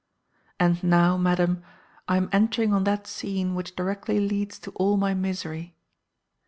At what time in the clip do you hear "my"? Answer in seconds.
4.97-5.13